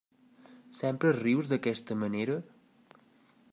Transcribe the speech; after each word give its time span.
Sempre 0.77 1.11
rius 1.17 1.53
d'aquesta 1.53 1.99
manera? 2.05 2.41